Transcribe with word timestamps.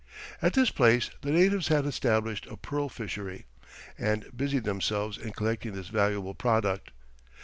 At 0.41 0.53
this 0.53 0.71
place 0.71 1.11
the 1.21 1.29
natives 1.29 1.67
had 1.67 1.85
established 1.85 2.47
a 2.47 2.57
pearl 2.57 2.89
fishery, 2.89 3.45
and 3.99 4.25
busied 4.35 4.63
themselves 4.63 5.15
in 5.15 5.31
collecting 5.31 5.73
this 5.73 5.89
valuable 5.89 6.33
product. 6.33 6.89